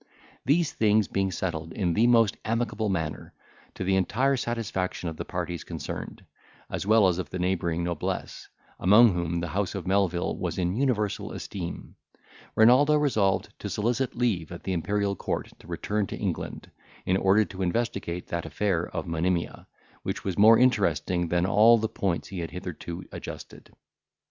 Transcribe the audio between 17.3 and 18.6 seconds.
to investigate that